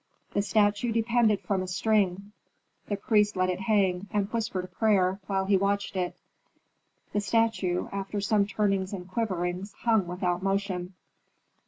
The 0.33 0.41
statue 0.41 0.91
depended 0.91 1.41
from 1.41 1.61
a 1.61 1.67
string; 1.67 2.31
the 2.87 2.95
priest 2.97 3.35
let 3.37 3.51
it 3.51 3.59
hang, 3.59 4.07
and 4.11 4.33
whispered 4.33 4.65
a 4.65 4.67
prayer, 4.67 5.19
while 5.27 5.45
he 5.45 5.55
watched 5.57 5.95
it. 5.95 6.17
The 7.13 7.21
statue, 7.21 7.87
after 7.91 8.19
some 8.19 8.47
turnings 8.47 8.93
and 8.93 9.07
quiverings, 9.07 9.73
hung 9.81 10.07
without 10.07 10.41
motion. 10.41 10.95